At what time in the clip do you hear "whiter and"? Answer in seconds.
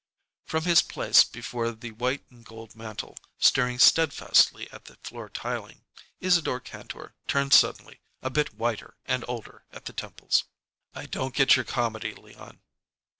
8.55-9.23